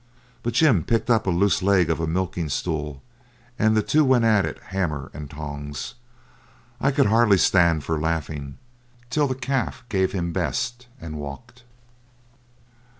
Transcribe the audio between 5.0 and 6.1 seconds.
and tongs.